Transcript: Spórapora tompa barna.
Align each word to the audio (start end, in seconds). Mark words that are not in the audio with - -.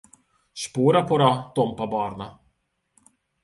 Spórapora 0.63 1.29
tompa 1.61 1.91
barna. 1.95 2.27